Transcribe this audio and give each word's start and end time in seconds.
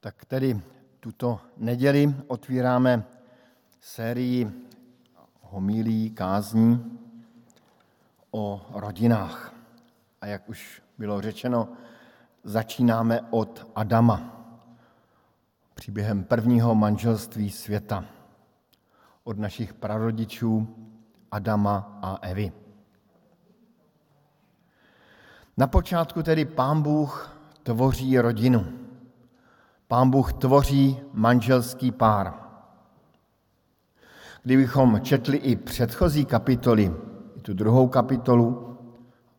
Tak 0.00 0.24
tedy 0.24 0.60
tuto 1.00 1.40
neděli 1.56 2.14
otvíráme 2.26 3.04
sérii 3.80 4.68
homílí, 5.40 6.10
kázní 6.10 6.98
o 8.30 8.66
rodinách. 8.74 9.54
A 10.20 10.26
jak 10.26 10.48
už 10.48 10.82
bylo 10.98 11.20
řečeno, 11.20 11.68
začínáme 12.44 13.20
od 13.30 13.66
Adama, 13.74 14.44
příběhem 15.74 16.24
prvního 16.24 16.74
manželství 16.74 17.50
světa, 17.50 18.04
od 19.24 19.38
našich 19.38 19.74
prarodičů 19.74 20.76
Adama 21.30 21.98
a 22.02 22.18
Evy. 22.22 22.52
Na 25.56 25.66
počátku 25.66 26.22
tedy 26.22 26.44
pán 26.44 26.82
Bůh 26.82 27.38
tvoří 27.62 28.18
rodinu. 28.18 28.87
Pán 29.88 30.10
Bůh 30.10 30.32
tvoří 30.32 31.00
manželský 31.12 31.92
pár. 31.92 32.34
Kdybychom 34.42 35.00
četli 35.00 35.36
i 35.36 35.56
předchozí 35.56 36.24
kapitoly, 36.24 36.94
i 37.36 37.40
tu 37.40 37.54
druhou 37.54 37.88
kapitolu, 37.88 38.78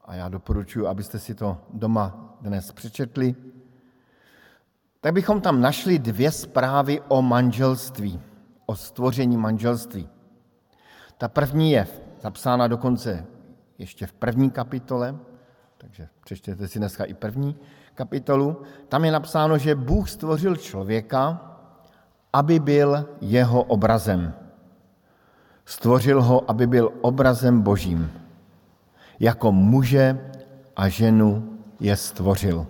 a 0.05 0.15
já 0.15 0.29
doporučuji, 0.29 0.87
abyste 0.87 1.19
si 1.19 1.35
to 1.35 1.57
doma 1.73 2.35
dnes 2.41 2.71
přečetli, 2.71 3.35
tak 5.01 5.13
bychom 5.13 5.41
tam 5.41 5.61
našli 5.61 5.99
dvě 5.99 6.31
zprávy 6.31 7.01
o 7.07 7.21
manželství, 7.21 8.21
o 8.65 8.75
stvoření 8.75 9.37
manželství. 9.37 10.09
Ta 11.17 11.27
první 11.27 11.71
je 11.71 11.87
zapsána 12.21 12.67
dokonce 12.67 13.25
ještě 13.77 14.07
v 14.07 14.13
první 14.13 14.49
kapitole, 14.49 15.15
takže 15.81 16.07
přečtěte 16.23 16.67
si 16.67 16.79
dneska 16.79 17.03
i 17.03 17.13
první 17.13 17.55
kapitolu. 17.95 18.61
Tam 18.89 19.05
je 19.05 19.11
napsáno, 19.11 19.57
že 19.57 19.75
Bůh 19.75 20.09
stvořil 20.09 20.55
člověka, 20.55 21.41
aby 22.33 22.59
byl 22.59 23.05
jeho 23.21 23.63
obrazem. 23.63 24.33
Stvořil 25.65 26.21
ho, 26.21 26.51
aby 26.51 26.67
byl 26.67 26.91
obrazem 27.01 27.61
božím. 27.61 28.11
Jako 29.19 29.51
muže 29.51 30.31
a 30.75 30.89
ženu 30.89 31.59
je 31.79 31.95
stvořil. 31.95 32.67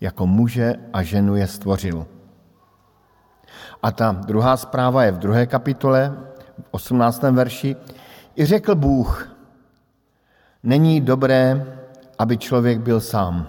Jako 0.00 0.26
muže 0.26 0.74
a 0.92 1.02
ženu 1.02 1.36
je 1.36 1.46
stvořil. 1.46 2.06
A 3.82 3.92
ta 3.92 4.12
druhá 4.12 4.56
zpráva 4.56 5.04
je 5.04 5.12
v 5.12 5.18
druhé 5.18 5.46
kapitole, 5.46 6.18
v 6.62 6.68
18. 6.70 7.22
verši. 7.22 7.76
I 8.36 8.46
řekl 8.46 8.74
Bůh, 8.74 9.37
Není 10.62 11.00
dobré, 11.00 11.66
aby 12.18 12.38
člověk 12.38 12.80
byl 12.80 13.00
sám. 13.00 13.46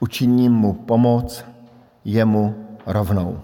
Učiním 0.00 0.52
mu 0.52 0.72
pomoc 0.72 1.44
jemu 2.04 2.54
rovnou. 2.86 3.40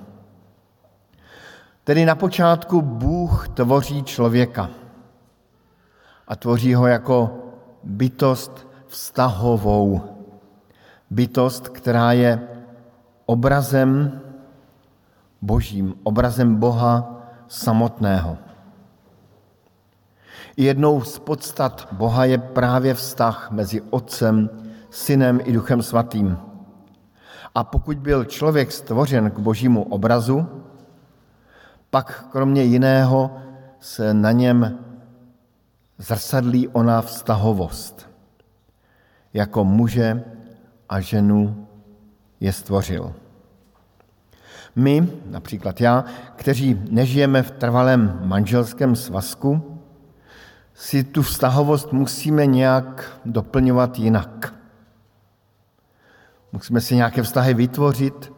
Tedy 1.85 2.05
na 2.05 2.15
počátku 2.15 2.83
Bůh 2.83 3.48
tvoří 3.48 4.03
člověka 4.03 4.70
a 6.29 6.37
tvoří 6.37 6.75
ho 6.75 6.87
jako 6.87 7.39
bytost 7.85 8.67
vztahovou. 8.87 10.01
Bytost, 11.11 11.69
která 11.69 12.12
je 12.12 12.48
obrazem 13.27 14.20
božím, 15.42 15.95
obrazem 16.03 16.57
Boha 16.57 17.20
samotného. 17.48 18.39
Jednou 20.56 21.02
z 21.02 21.19
podstat 21.19 21.88
Boha 21.92 22.24
je 22.24 22.38
právě 22.38 22.94
vztah 22.94 23.50
mezi 23.50 23.80
Otcem, 23.91 24.50
Synem 24.91 25.41
i 25.44 25.52
Duchem 25.52 25.83
Svatým. 25.83 26.38
A 27.55 27.64
pokud 27.64 27.98
byl 27.98 28.24
člověk 28.24 28.72
stvořen 28.72 29.30
k 29.30 29.38
božímu 29.38 29.83
obrazu, 29.83 30.46
pak 31.91 32.27
kromě 32.33 32.62
jiného 32.62 33.36
se 33.80 34.14
na 34.14 34.33
něm 34.33 34.78
zrcadlí 35.98 36.68
ona 36.68 37.02
vztahovost. 37.02 38.11
Jako 39.34 39.64
muže 39.64 40.24
a 40.89 41.00
ženu 41.00 41.67
je 42.40 42.52
stvořil. 42.52 43.14
My, 44.77 45.08
například 45.30 45.80
já, 45.80 46.05
kteří 46.36 46.83
nežijeme 46.90 47.42
v 47.42 47.50
trvalém 47.50 48.20
manželském 48.24 48.96
svazku, 48.96 49.73
si 50.74 51.05
tu 51.05 51.23
vztahovost 51.23 51.92
musíme 51.92 52.46
nějak 52.46 53.18
doplňovat 53.24 53.98
jinak. 53.98 54.55
Musíme 56.52 56.80
si 56.80 56.96
nějaké 56.96 57.23
vztahy 57.23 57.55
vytvořit 57.55 58.33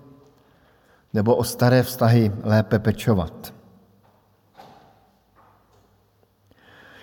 nebo 1.12 1.36
o 1.36 1.44
staré 1.44 1.82
vztahy 1.82 2.32
lépe 2.42 2.78
pečovat. 2.78 3.54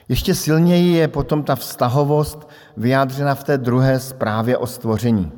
Ještě 0.09 0.35
silněji 0.35 0.93
je 0.93 1.07
potom 1.07 1.43
ta 1.43 1.55
vztahovost 1.55 2.49
vyjádřena 2.77 3.35
v 3.35 3.43
té 3.43 3.57
druhé 3.57 3.99
zprávě 3.99 4.57
o 4.57 4.67
stvoření. 4.67 5.31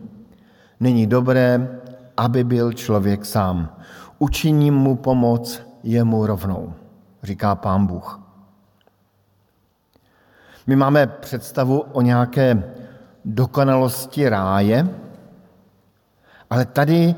Není 0.79 1.07
dobré, 1.07 1.79
aby 2.17 2.43
byl 2.43 2.73
člověk 2.73 3.25
sám. 3.25 3.77
Učiním 4.19 4.73
mu 4.73 4.95
pomoc 4.95 5.61
jemu 5.83 6.25
rovnou, 6.25 6.73
říká 7.23 7.55
pán 7.55 7.85
Bůh. 7.85 8.24
My 10.67 10.75
máme 10.75 11.07
představu 11.07 11.79
o 11.79 12.01
nějaké 12.01 12.63
dokonalosti 13.25 14.29
ráje, 14.29 14.89
ale 16.49 16.65
tady 16.65 17.15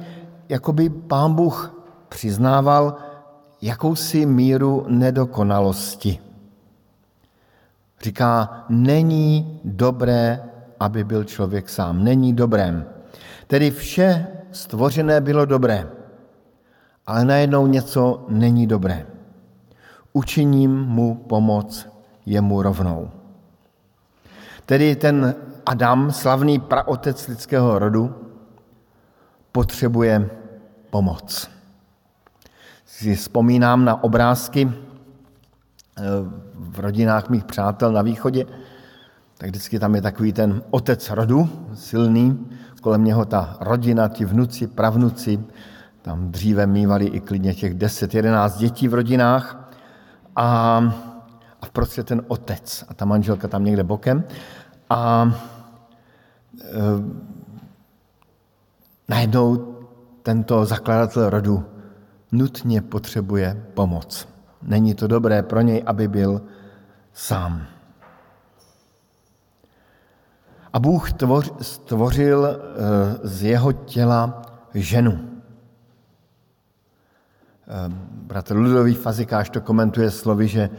jakoby 0.49 0.89
pán 0.89 1.33
Bůh 1.33 1.83
přiznával 2.09 2.95
jakousi 3.61 4.25
míru 4.25 4.85
nedokonalosti. 4.89 6.19
Říká, 8.01 8.65
není 8.69 9.59
dobré, 9.63 10.43
aby 10.79 11.03
byl 11.03 11.23
člověk 11.23 11.69
sám. 11.69 12.03
Není 12.03 12.33
dobré. 12.33 12.85
Tedy 13.47 13.71
vše 13.71 14.27
stvořené 14.51 15.21
bylo 15.21 15.45
dobré, 15.45 15.89
ale 17.07 17.25
najednou 17.25 17.67
něco 17.67 18.25
není 18.29 18.67
dobré. 18.67 19.05
Učiním 20.13 20.83
mu 20.83 21.15
pomoc 21.15 21.87
jemu 22.25 22.61
rovnou. 22.61 23.11
Tedy 24.67 24.95
ten 24.95 25.35
Adam, 25.65 26.11
slavný 26.11 26.59
praotec 26.59 27.27
lidského 27.27 27.79
rodu, 27.79 28.15
potřebuje 29.51 30.29
pomoc. 30.89 31.49
Si 32.85 33.15
vzpomínám 33.15 33.85
na 33.85 34.03
obrázky 34.03 34.67
eh, 34.67 36.03
v 36.53 36.79
rodinách 36.79 37.29
mých 37.29 37.43
přátel 37.43 37.91
na 37.91 38.01
východě, 38.01 38.45
tak 39.37 39.49
vždycky 39.49 39.79
tam 39.79 39.95
je 39.95 40.01
takový 40.01 40.33
ten 40.33 40.63
otec 40.69 41.09
rodu, 41.09 41.49
silný, 41.73 42.49
kolem 42.81 43.03
něho 43.03 43.25
ta 43.25 43.57
rodina, 43.59 44.07
ti 44.07 44.25
vnuci, 44.25 44.67
pravnuci, 44.67 45.39
tam 46.01 46.31
dříve 46.31 46.67
mývali 46.67 47.05
i 47.05 47.19
klidně 47.19 47.53
těch 47.53 47.75
10-11 47.75 48.57
dětí 48.57 48.87
v 48.87 48.93
rodinách. 48.93 49.71
A, 50.35 50.45
a 51.61 51.65
v 51.65 51.69
prostě 51.69 52.03
ten 52.03 52.21
otec 52.27 52.85
a 52.89 52.93
ta 52.93 53.05
manželka 53.05 53.47
tam 53.47 53.65
někde 53.65 53.83
bokem 53.83 54.23
a 54.89 55.31
e, 56.61 56.67
najednou 59.07 59.75
tento 60.23 60.65
zakladatel 60.65 61.29
rodu 61.29 61.65
nutně 62.31 62.81
potřebuje 62.81 63.65
pomoc. 63.73 64.27
Není 64.61 64.95
to 64.95 65.07
dobré 65.07 65.43
pro 65.43 65.61
něj, 65.61 65.83
aby 65.85 66.07
byl 66.07 66.41
sám. 67.13 67.67
A 70.73 70.79
Bůh 70.79 71.09
stvořil 71.61 72.45
e, 72.45 72.57
z 73.27 73.43
jeho 73.43 73.71
těla 73.71 74.41
ženu. 74.73 75.11
E, 75.11 75.19
bratr 78.11 78.55
Ludový 78.55 78.93
Fazikáš 78.93 79.49
to 79.49 79.61
komentuje 79.61 80.11
slovy, 80.11 80.47
že 80.47 80.69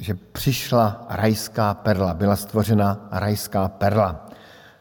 že 0.00 0.14
přišla 0.14 1.06
rajská 1.08 1.74
perla, 1.74 2.14
byla 2.14 2.36
stvořena 2.36 3.08
rajská 3.10 3.68
perla. 3.68 4.26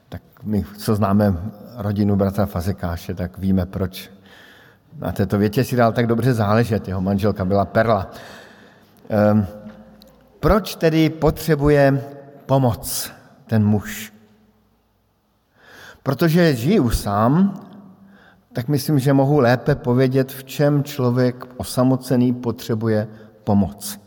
Tak 0.10 0.22
my, 0.44 0.66
co 0.78 0.96
známe 0.96 1.34
rodinu 1.78 2.16
bratra 2.16 2.46
Fazekáše, 2.46 3.13
tak 3.13 3.38
víme, 3.38 3.66
proč 3.66 4.12
na 5.00 5.12
této 5.12 5.38
větě 5.38 5.63
si 5.63 5.75
dal 5.75 5.92
tak 5.92 6.07
dobře 6.07 6.34
záležet. 6.34 6.88
Jeho 6.88 7.02
manželka 7.02 7.46
byla 7.46 7.66
perla. 7.66 8.12
Ehm, 9.10 9.48
proč 10.40 10.75
tedy 10.75 11.10
potřebuje 11.10 12.04
pomoc 12.46 13.12
ten 13.48 13.66
muž? 13.66 14.13
Protože 16.04 16.56
žiju 16.56 16.90
sám, 16.90 17.62
tak 18.54 18.68
myslím, 18.68 19.00
že 19.00 19.13
mohu 19.13 19.40
lépe 19.40 19.75
povědět, 19.75 20.31
v 20.31 20.44
čem 20.44 20.84
člověk 20.84 21.46
osamocený 21.57 22.34
potřebuje 22.34 23.07
pomoc. 23.44 24.05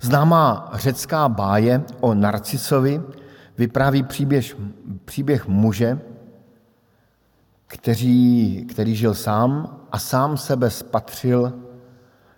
Známá 0.00 0.70
řecká 0.74 1.28
báje 1.28 1.82
o 2.00 2.14
Narcisovi 2.14 3.02
vypráví 3.58 4.02
příběh, 4.02 4.56
příběh 5.04 5.48
muže, 5.48 6.00
který, 7.66 8.66
který 8.66 8.96
žil 8.96 9.14
sám 9.14 9.76
a 9.92 9.98
sám 9.98 10.36
sebe 10.36 10.70
spatřil 10.70 11.52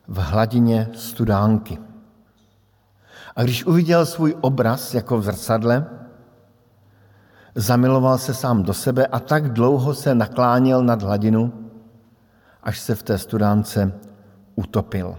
v 0.08 0.18
hladině 0.18 0.88
studánky. 0.94 1.78
A 3.36 3.42
když 3.42 3.64
uviděl 3.64 4.06
svůj 4.06 4.36
obraz 4.40 4.94
jako 4.94 5.18
v 5.18 5.22
zrcadle, 5.22 5.86
zamiloval 7.54 8.18
se 8.18 8.34
sám 8.34 8.62
do 8.62 8.74
sebe 8.74 9.06
a 9.06 9.20
tak 9.20 9.52
dlouho 9.52 9.94
se 9.94 10.14
nakláněl 10.14 10.82
nad 10.82 11.02
hladinu, 11.02 11.70
až 12.62 12.80
se 12.80 12.94
v 12.94 13.02
té 13.02 13.18
studánce 13.18 13.92
utopil. 14.54 15.16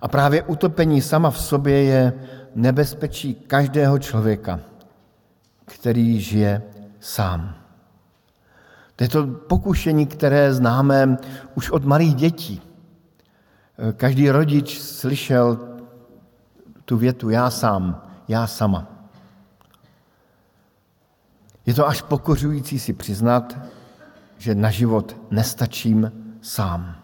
A 0.00 0.08
právě 0.08 0.42
utopení 0.42 1.02
sama 1.02 1.30
v 1.30 1.40
sobě 1.40 1.82
je 1.82 2.12
nebezpečí 2.54 3.34
každého 3.34 3.98
člověka, 3.98 4.60
který 5.64 6.20
žije 6.20 6.62
sám. 7.00 7.54
To 8.96 9.04
je 9.04 9.08
to 9.08 9.26
pokušení, 9.26 10.06
které 10.06 10.54
známe 10.54 11.16
už 11.54 11.70
od 11.70 11.84
malých 11.84 12.14
dětí. 12.14 12.62
Každý 13.96 14.30
rodič 14.30 14.80
slyšel 14.80 15.58
tu 16.84 16.96
větu 16.96 17.30
já 17.30 17.50
sám, 17.50 18.02
já 18.28 18.46
sama. 18.46 18.86
Je 21.66 21.74
to 21.74 21.88
až 21.88 22.02
pokořující 22.02 22.78
si 22.78 22.92
přiznat, 22.92 23.58
že 24.38 24.54
na 24.54 24.70
život 24.70 25.16
nestačím 25.30 26.12
sám. 26.42 26.99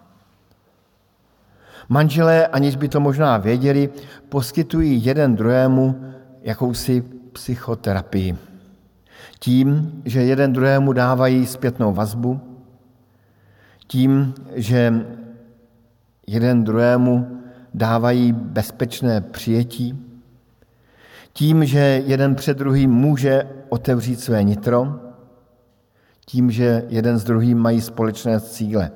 Manželé, 1.89 2.47
aniž 2.47 2.75
by 2.75 2.89
to 2.89 2.99
možná 2.99 3.37
věděli, 3.37 3.89
poskytují 4.29 5.05
jeden 5.05 5.35
druhému 5.35 6.13
jakousi 6.41 7.03
psychoterapii. 7.31 8.37
Tím, 9.39 9.91
že 10.05 10.23
jeden 10.23 10.53
druhému 10.53 10.93
dávají 10.93 11.45
zpětnou 11.45 11.93
vazbu, 11.93 12.39
tím, 13.87 14.33
že 14.53 15.05
jeden 16.27 16.63
druhému 16.63 17.41
dávají 17.73 18.31
bezpečné 18.31 19.21
přijetí, 19.21 20.03
tím, 21.33 21.65
že 21.65 22.03
jeden 22.05 22.35
před 22.35 22.57
druhým 22.57 22.91
může 22.91 23.47
otevřít 23.69 24.19
své 24.19 24.43
nitro, 24.43 24.99
tím, 26.25 26.51
že 26.51 26.83
jeden 26.89 27.17
s 27.17 27.23
druhým 27.23 27.57
mají 27.57 27.81
společné 27.81 28.39
cíle. 28.39 28.91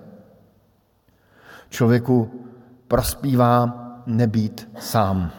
Člověku 1.69 2.31
prospívá 2.91 3.71
nebýt 4.05 4.67
sám. 4.79 5.31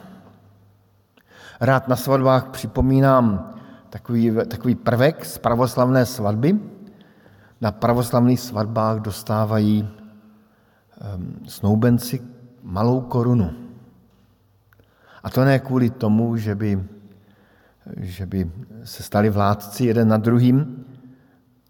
Rád 1.60 1.88
na 1.88 1.96
svatbách 1.96 2.48
připomínám 2.48 3.52
takový, 3.90 4.32
takový 4.48 4.74
prvek 4.74 5.24
z 5.24 5.38
pravoslavné 5.38 6.06
svatby. 6.06 6.56
Na 7.60 7.72
pravoslavných 7.72 8.40
svatbách 8.40 9.04
dostávají 9.04 9.84
um, 9.84 11.44
snoubenci 11.48 12.24
malou 12.62 13.00
korunu. 13.00 13.50
A 15.22 15.30
to 15.30 15.44
ne 15.44 15.58
kvůli 15.58 15.90
tomu, 15.90 16.36
že 16.36 16.54
by, 16.54 16.80
že 17.96 18.26
by 18.26 18.50
se 18.84 19.02
stali 19.02 19.30
vládci 19.30 19.84
jeden 19.84 20.08
nad 20.08 20.24
druhým, 20.24 20.84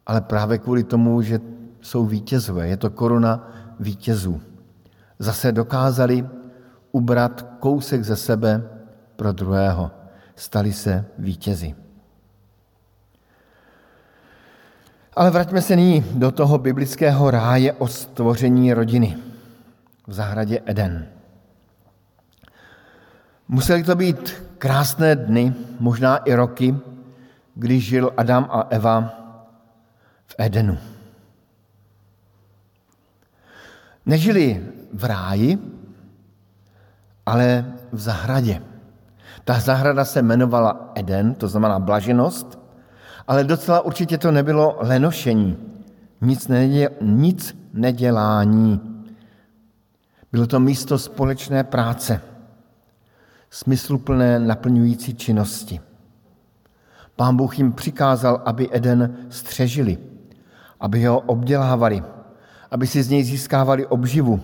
ale 0.06 0.20
právě 0.20 0.58
kvůli 0.58 0.84
tomu, 0.84 1.22
že 1.22 1.40
jsou 1.80 2.06
vítězové. 2.06 2.68
Je 2.68 2.76
to 2.76 2.90
koruna 2.90 3.50
vítězů. 3.80 4.51
Zase 5.22 5.52
dokázali 5.52 6.26
ubrat 6.92 7.42
kousek 7.62 8.02
ze 8.04 8.16
sebe 8.16 8.62
pro 9.16 9.32
druhého. 9.32 9.90
Stali 10.36 10.72
se 10.72 11.04
vítězi. 11.18 11.74
Ale 15.14 15.30
vraťme 15.30 15.62
se 15.62 15.76
nyní 15.76 16.04
do 16.14 16.30
toho 16.30 16.58
biblického 16.58 17.30
ráje 17.30 17.72
o 17.72 17.86
stvoření 17.86 18.72
rodiny 18.74 19.16
v 20.06 20.12
zahradě 20.12 20.60
Eden. 20.66 21.06
Museli 23.48 23.82
to 23.82 23.94
být 23.94 24.42
krásné 24.58 25.16
dny, 25.16 25.54
možná 25.80 26.16
i 26.16 26.34
roky, 26.34 26.74
když 27.54 27.84
žil 27.84 28.12
Adam 28.16 28.48
a 28.50 28.66
Eva 28.70 29.14
v 30.26 30.34
Edenu. 30.38 30.78
Nežili 34.06 34.66
v 34.92 35.04
ráji, 35.04 35.58
ale 37.26 37.72
v 37.92 38.00
zahradě. 38.00 38.62
Ta 39.44 39.60
zahrada 39.60 40.04
se 40.04 40.18
jmenovala 40.18 40.92
Eden, 40.94 41.34
to 41.34 41.48
znamená 41.48 41.78
blaženost, 41.78 42.58
ale 43.28 43.44
docela 43.44 43.80
určitě 43.80 44.18
to 44.18 44.30
nebylo 44.30 44.76
lenošení, 44.80 45.56
nic, 46.20 46.48
nedě, 46.48 46.90
nic 47.00 47.56
nedělání. 47.72 48.80
Bylo 50.32 50.46
to 50.46 50.60
místo 50.60 50.98
společné 50.98 51.64
práce, 51.64 52.20
smysluplné 53.50 54.38
naplňující 54.38 55.14
činnosti. 55.14 55.80
Pán 57.16 57.36
Bůh 57.36 57.58
jim 57.58 57.72
přikázal, 57.72 58.42
aby 58.44 58.68
Eden 58.72 59.16
střežili, 59.28 59.98
aby 60.80 61.04
ho 61.04 61.20
obdělávali, 61.20 62.02
aby 62.72 62.86
si 62.86 63.02
z 63.02 63.08
něj 63.08 63.24
získávali 63.24 63.86
obživu, 63.86 64.40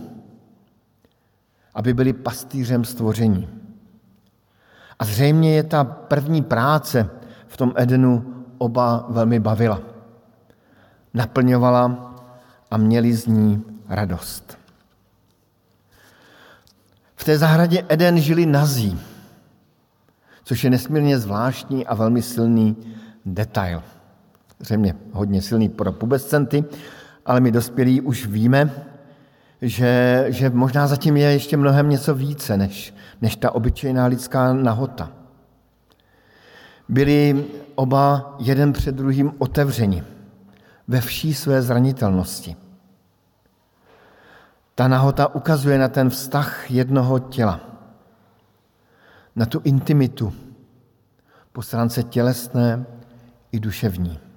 aby 1.74 1.94
byli 1.94 2.12
pastýřem 2.12 2.84
stvoření. 2.84 3.48
A 4.98 5.04
zřejmě 5.04 5.54
je 5.54 5.62
ta 5.62 5.84
první 5.84 6.42
práce 6.42 7.10
v 7.46 7.56
tom 7.56 7.72
Edenu 7.76 8.44
oba 8.58 9.06
velmi 9.08 9.40
bavila. 9.40 9.80
Naplňovala 11.14 12.14
a 12.70 12.76
měli 12.76 13.14
z 13.14 13.26
ní 13.26 13.64
radost. 13.88 14.58
V 17.16 17.24
té 17.24 17.38
zahradě 17.38 17.84
Eden 17.88 18.20
žili 18.20 18.46
nazí, 18.46 19.00
což 20.44 20.64
je 20.64 20.70
nesmírně 20.70 21.18
zvláštní 21.18 21.86
a 21.86 21.94
velmi 21.94 22.22
silný 22.22 22.76
detail. 23.24 23.82
Zřejmě 24.58 24.94
hodně 25.12 25.42
silný 25.42 25.68
pro 25.68 25.92
pubescenty, 25.92 26.64
ale 27.28 27.40
my 27.40 27.52
dospělí 27.52 28.00
už 28.00 28.26
víme, 28.26 28.70
že, 29.62 30.24
že 30.28 30.50
možná 30.50 30.86
zatím 30.86 31.16
je 31.16 31.32
ještě 31.32 31.56
mnohem 31.56 31.90
něco 31.90 32.14
více 32.14 32.56
než, 32.56 32.94
než 33.20 33.36
ta 33.36 33.54
obyčejná 33.54 34.06
lidská 34.06 34.52
nahota. 34.52 35.10
Byli 36.88 37.44
oba 37.74 38.36
jeden 38.38 38.72
před 38.72 38.94
druhým 38.94 39.32
otevřeni 39.38 40.04
ve 40.88 41.00
vší 41.00 41.34
své 41.34 41.62
zranitelnosti. 41.62 42.56
Ta 44.74 44.88
nahota 44.88 45.34
ukazuje 45.34 45.78
na 45.78 45.88
ten 45.88 46.10
vztah 46.10 46.70
jednoho 46.70 47.18
těla, 47.18 47.60
na 49.36 49.46
tu 49.46 49.60
intimitu 49.64 50.32
po 51.52 51.62
stránce 51.62 52.02
tělesné 52.02 52.86
i 53.52 53.60
duševní. 53.60 54.27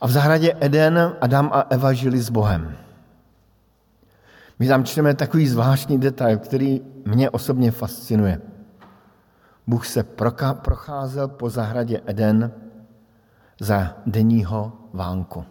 A 0.00 0.06
v 0.06 0.10
zahradě 0.10 0.56
Eden 0.60 1.16
Adam 1.20 1.50
a 1.52 1.60
Eva 1.70 1.92
žili 1.92 2.20
s 2.20 2.30
Bohem. 2.30 2.76
My 4.58 4.68
tam 4.68 4.84
čteme 4.84 5.14
takový 5.14 5.48
zvláštní 5.48 6.00
detail, 6.00 6.38
který 6.38 6.80
mě 7.04 7.30
osobně 7.30 7.70
fascinuje. 7.70 8.40
Bůh 9.66 9.86
se 9.86 10.02
procházel 10.52 11.28
po 11.28 11.50
zahradě 11.50 12.00
Eden 12.06 12.52
za 13.60 13.96
denního 14.06 14.72
vánku. 14.92 15.44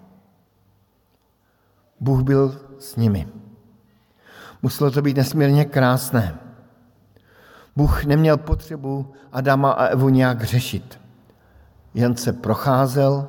Bůh 2.00 2.22
byl 2.22 2.62
s 2.80 2.96
nimi. 2.96 3.28
Muselo 4.62 4.92
to 4.92 5.02
být 5.02 5.18
nesmírně 5.18 5.66
krásné. 5.66 6.36
Bůh 7.76 8.04
neměl 8.04 8.38
potřebu 8.38 9.14
Adama 9.32 9.72
a 9.72 9.86
Evu 9.86 10.10
nějak 10.10 10.44
řešit. 10.44 11.00
Jen 11.94 12.16
se 12.16 12.34
procházel 12.34 13.28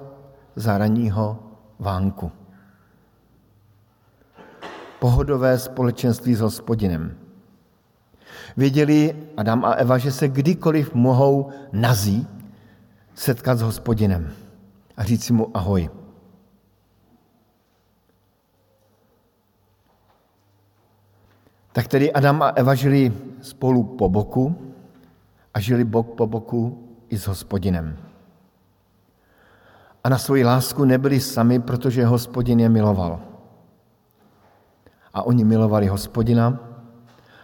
za 0.57 0.79
ranního 0.79 1.39
vánku. 1.79 2.33
Pohodové 4.99 5.59
společenství 5.59 6.35
s 6.35 6.41
hospodinem. 6.41 7.19
Věděli 8.57 9.17
Adam 9.37 9.65
a 9.65 9.73
Eva, 9.73 9.99
že 9.99 10.13
se 10.13 10.29
kdykoliv 10.29 10.95
mohou 10.95 11.51
nazí 11.73 12.27
setkat 13.15 13.59
s 13.59 13.63
hospodinem 13.63 14.33
a 14.97 15.05
říct 15.05 15.25
si 15.25 15.33
mu 15.33 15.57
ahoj. 15.57 15.91
Tak 21.73 21.89
tedy 21.89 22.13
Adam 22.13 22.43
a 22.43 22.49
Eva 22.49 22.75
žili 22.75 23.13
spolu 23.43 23.85
po 23.85 24.09
boku 24.09 24.73
a 25.55 25.61
žili 25.61 25.85
bok 25.85 26.17
po 26.17 26.27
boku 26.27 26.89
i 27.09 27.19
s 27.19 27.27
hospodinem 27.27 28.06
a 30.07 30.09
na 30.09 30.19
svoji 30.19 30.45
lásku 30.45 30.85
nebyli 30.85 31.21
sami, 31.21 31.59
protože 31.61 32.07
hospodin 32.07 32.61
je 32.61 32.69
miloval. 32.69 33.21
A 35.15 35.23
oni 35.23 35.45
milovali 35.45 35.87
hospodina 35.87 36.59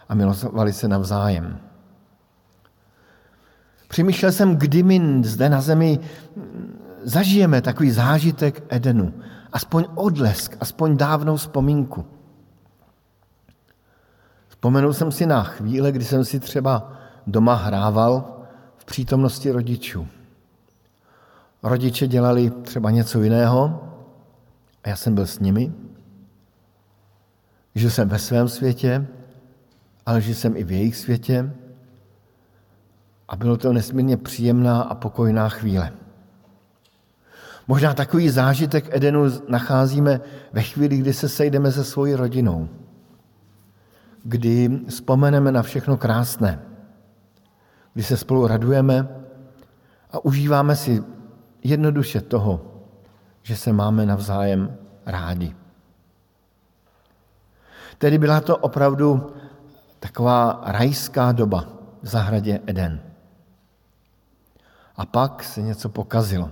a 0.09 0.15
milovali 0.15 0.73
se 0.73 0.87
navzájem. 0.87 1.59
Přemýšlel 3.87 4.31
jsem, 4.31 4.55
kdy 4.55 4.83
mi 4.83 5.23
zde 5.23 5.49
na 5.49 5.61
zemi 5.61 5.99
zažijeme 7.03 7.61
takový 7.61 7.91
zážitek 7.91 8.63
Edenu, 8.69 9.13
aspoň 9.51 9.85
odlesk, 9.95 10.57
aspoň 10.59 10.97
dávnou 10.97 11.35
vzpomínku. 11.35 12.05
Vzpomenul 14.47 14.93
jsem 14.93 15.11
si 15.11 15.25
na 15.25 15.43
chvíle, 15.43 15.91
kdy 15.91 16.05
jsem 16.05 16.25
si 16.25 16.39
třeba 16.39 16.91
doma 17.27 17.55
hrával 17.55 18.39
v 18.77 18.85
přítomnosti 18.85 19.51
rodičů. 19.51 20.07
Rodiče 21.63 22.07
dělali 22.07 22.49
třeba 22.49 22.91
něco 22.91 23.21
jiného 23.21 23.89
a 24.83 24.89
já 24.89 24.95
jsem 24.95 25.15
byl 25.15 25.27
s 25.27 25.39
nimi. 25.39 25.73
Žil 27.75 27.89
jsem 27.89 28.09
ve 28.09 28.19
svém 28.19 28.47
světě, 28.47 29.07
ale 30.05 30.21
žil 30.21 30.35
jsem 30.35 30.57
i 30.57 30.63
v 30.63 30.71
jejich 30.71 30.95
světě 30.95 31.53
a 33.27 33.35
bylo 33.35 33.57
to 33.57 33.73
nesmírně 33.73 34.17
příjemná 34.17 34.81
a 34.81 34.95
pokojná 34.95 35.49
chvíle. 35.49 35.91
Možná 37.67 37.93
takový 37.93 38.29
zážitek 38.29 38.95
Edenu 38.95 39.23
nacházíme 39.47 40.21
ve 40.53 40.61
chvíli, 40.61 40.97
kdy 40.97 41.13
se 41.13 41.29
sejdeme 41.29 41.71
se 41.71 41.83
svojí 41.83 42.15
rodinou, 42.15 42.69
kdy 44.23 44.79
vzpomeneme 44.87 45.51
na 45.51 45.61
všechno 45.61 45.97
krásné, 45.97 46.59
kdy 47.93 48.03
se 48.03 48.17
spolu 48.17 48.47
radujeme 48.47 49.07
a 50.11 50.25
užíváme 50.25 50.75
si 50.75 51.03
jednoduše 51.63 52.21
toho, 52.21 52.61
že 53.41 53.55
se 53.55 53.73
máme 53.73 54.05
navzájem 54.05 54.77
rádi. 55.05 55.55
Tedy 57.97 58.17
byla 58.17 58.41
to 58.41 58.57
opravdu 58.57 59.33
taková 59.99 60.61
rajská 60.65 61.31
doba 61.31 61.65
v 62.01 62.07
zahradě 62.07 62.59
Eden. 62.67 63.01
A 64.95 65.05
pak 65.05 65.43
se 65.43 65.61
něco 65.61 65.89
pokazilo. 65.89 66.51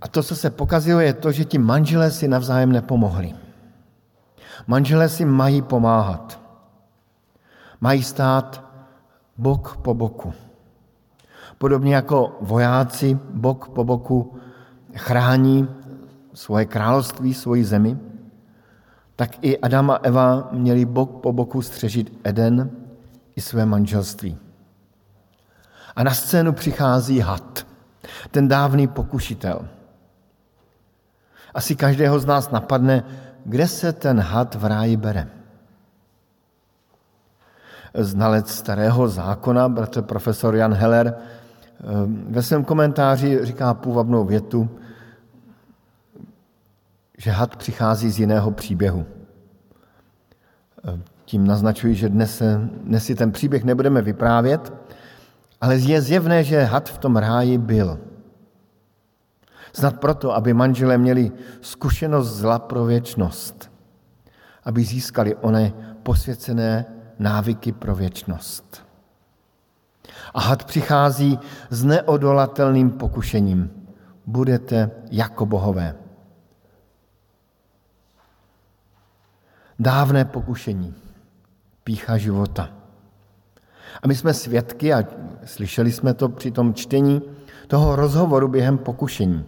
A 0.00 0.08
to, 0.08 0.22
co 0.22 0.36
se 0.36 0.50
pokazilo, 0.50 1.00
je 1.00 1.14
to, 1.14 1.32
že 1.32 1.44
ti 1.44 1.58
manželé 1.58 2.10
si 2.10 2.28
navzájem 2.28 2.72
nepomohli. 2.72 3.34
Manželé 4.66 5.08
si 5.08 5.24
mají 5.24 5.62
pomáhat. 5.62 6.40
Mají 7.80 8.02
stát 8.02 8.64
bok 9.36 9.76
po 9.76 9.94
boku. 9.94 10.47
Podobně 11.58 11.94
jako 11.94 12.36
vojáci 12.40 13.18
bok 13.30 13.68
po 13.68 13.84
boku 13.84 14.38
chrání 14.94 15.68
svoje 16.34 16.66
království, 16.66 17.34
svoji 17.34 17.64
zemi, 17.64 17.98
tak 19.16 19.44
i 19.44 19.58
Adam 19.58 19.90
a 19.90 19.94
Eva 20.02 20.48
měli 20.52 20.84
bok 20.84 21.20
po 21.20 21.32
boku 21.32 21.62
střežit 21.62 22.18
Eden 22.24 22.70
i 23.36 23.40
své 23.40 23.66
manželství. 23.66 24.38
A 25.96 26.02
na 26.02 26.14
scénu 26.14 26.52
přichází 26.52 27.20
had, 27.20 27.66
ten 28.30 28.48
dávný 28.48 28.86
pokušitel. 28.86 29.68
Asi 31.54 31.76
každého 31.76 32.18
z 32.18 32.26
nás 32.26 32.50
napadne, 32.50 33.04
kde 33.44 33.68
se 33.68 33.92
ten 33.92 34.20
had 34.20 34.54
v 34.54 34.64
ráji 34.64 34.96
bere. 34.96 35.28
Znalec 37.94 38.50
starého 38.50 39.08
zákona, 39.08 39.68
bratr 39.68 40.02
profesor 40.02 40.56
Jan 40.56 40.74
Heller, 40.74 41.14
ve 42.28 42.42
svém 42.42 42.64
komentáři 42.64 43.38
říká 43.42 43.74
půvabnou 43.74 44.24
větu, 44.24 44.68
že 47.18 47.30
had 47.30 47.56
přichází 47.56 48.10
z 48.10 48.18
jiného 48.18 48.50
příběhu. 48.50 49.06
Ehm, 50.84 51.02
tím 51.24 51.46
naznačuji, 51.46 51.94
že 51.94 52.08
dnes, 52.08 52.42
dnes 52.84 53.04
si 53.04 53.14
ten 53.14 53.32
příběh 53.32 53.64
nebudeme 53.64 54.02
vyprávět, 54.02 54.72
ale 55.60 55.76
je 55.76 56.02
zjevné, 56.02 56.44
že 56.44 56.62
had 56.62 56.88
v 56.88 56.98
tom 56.98 57.16
ráji 57.16 57.58
byl. 57.58 57.98
Snad 59.72 60.00
proto, 60.00 60.34
aby 60.34 60.54
manželé 60.54 60.98
měli 60.98 61.32
zkušenost 61.60 62.28
zla 62.28 62.58
pro 62.58 62.84
věčnost, 62.84 63.70
aby 64.64 64.84
získali 64.84 65.36
one 65.36 65.72
posvěcené 66.02 66.84
návyky 67.18 67.72
pro 67.72 67.94
věčnost. 67.94 68.87
A 70.34 70.40
had 70.40 70.64
přichází 70.64 71.38
s 71.70 71.84
neodolatelným 71.84 72.90
pokušením. 72.90 73.70
Budete 74.26 74.90
jako 75.10 75.46
bohové. 75.46 75.94
Dávné 79.78 80.24
pokušení, 80.24 80.94
pícha 81.84 82.16
života. 82.16 82.70
A 84.02 84.06
my 84.06 84.14
jsme 84.14 84.34
svědky, 84.34 84.94
a 84.94 85.04
slyšeli 85.44 85.92
jsme 85.92 86.14
to 86.14 86.28
při 86.28 86.50
tom 86.50 86.74
čtení, 86.74 87.22
toho 87.66 87.96
rozhovoru 87.96 88.48
během 88.48 88.78
pokušení. 88.78 89.44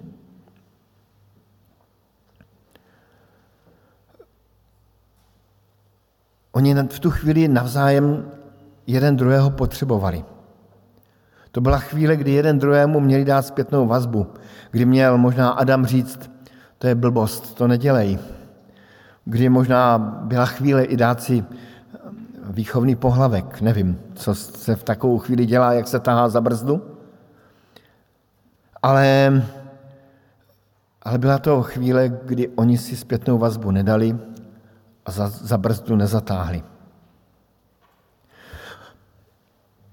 Oni 6.52 6.74
v 6.74 7.00
tu 7.00 7.10
chvíli 7.10 7.48
navzájem 7.48 8.30
jeden 8.86 9.16
druhého 9.16 9.50
potřebovali. 9.50 10.24
To 11.52 11.60
byla 11.60 11.78
chvíle, 11.78 12.16
kdy 12.16 12.30
jeden 12.30 12.58
druhému 12.58 13.00
měli 13.00 13.24
dát 13.24 13.42
zpětnou 13.42 13.86
vazbu, 13.86 14.26
kdy 14.70 14.84
měl 14.84 15.18
možná 15.18 15.50
Adam 15.50 15.86
říct, 15.86 16.30
to 16.78 16.86
je 16.86 16.94
blbost, 16.94 17.54
to 17.54 17.68
nedělej. 17.68 18.18
Kdy 19.24 19.48
možná 19.48 19.98
byla 19.98 20.46
chvíle 20.46 20.84
i 20.84 20.96
dát 20.96 21.22
si 21.22 21.44
výchovný 22.44 22.96
pohlavek, 22.96 23.60
nevím, 23.60 24.00
co 24.14 24.34
se 24.34 24.76
v 24.76 24.82
takovou 24.82 25.18
chvíli 25.18 25.46
dělá, 25.46 25.72
jak 25.72 25.88
se 25.88 26.00
tahá 26.00 26.28
za 26.28 26.40
brzdu. 26.40 26.96
Ale, 28.82 29.42
ale 31.02 31.18
byla 31.18 31.38
to 31.38 31.62
chvíle, 31.62 32.08
kdy 32.24 32.48
oni 32.48 32.78
si 32.78 32.96
zpětnou 32.96 33.38
vazbu 33.38 33.70
nedali 33.70 34.18
a 35.06 35.10
za, 35.10 35.28
za 35.28 35.58
brzdu 35.58 35.96
nezatáhli. 35.96 36.62